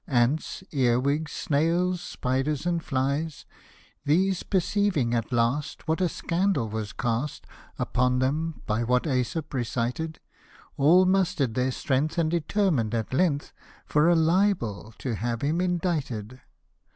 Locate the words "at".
5.13-5.29, 12.95-13.13